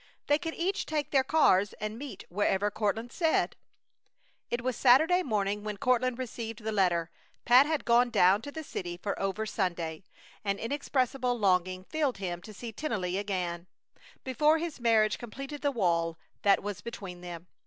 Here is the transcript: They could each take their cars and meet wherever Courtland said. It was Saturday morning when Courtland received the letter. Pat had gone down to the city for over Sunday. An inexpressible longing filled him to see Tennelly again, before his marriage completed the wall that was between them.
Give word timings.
They 0.25 0.39
could 0.39 0.55
each 0.55 0.87
take 0.87 1.11
their 1.11 1.23
cars 1.23 1.73
and 1.73 1.95
meet 1.95 2.23
wherever 2.27 2.71
Courtland 2.71 3.11
said. 3.11 3.55
It 4.49 4.63
was 4.63 4.75
Saturday 4.75 5.21
morning 5.21 5.63
when 5.63 5.77
Courtland 5.77 6.17
received 6.17 6.63
the 6.63 6.71
letter. 6.71 7.11
Pat 7.45 7.67
had 7.67 7.85
gone 7.85 8.09
down 8.09 8.41
to 8.41 8.51
the 8.51 8.63
city 8.63 8.97
for 8.97 9.21
over 9.21 9.45
Sunday. 9.45 10.03
An 10.43 10.57
inexpressible 10.57 11.37
longing 11.37 11.83
filled 11.83 12.17
him 12.17 12.41
to 12.41 12.51
see 12.51 12.71
Tennelly 12.73 13.19
again, 13.19 13.67
before 14.23 14.57
his 14.57 14.79
marriage 14.79 15.19
completed 15.19 15.61
the 15.61 15.69
wall 15.69 16.17
that 16.41 16.63
was 16.63 16.81
between 16.81 17.21
them. 17.21 17.45